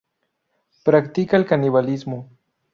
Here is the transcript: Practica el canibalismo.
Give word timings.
Practica 0.83 1.37
el 1.41 1.45
canibalismo. 1.45 2.21